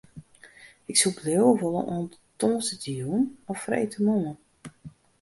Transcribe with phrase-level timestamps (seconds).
[0.91, 4.37] Ik soe bliuwe wolle oant tongersdeitejûn of freedtemoarn.